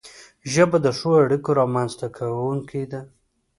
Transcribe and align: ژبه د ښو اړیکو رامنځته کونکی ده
ژبه 0.51 0.77
د 0.85 0.87
ښو 0.97 1.11
اړیکو 1.25 1.49
رامنځته 1.59 2.05
کونکی 2.17 2.83
ده 2.91 3.01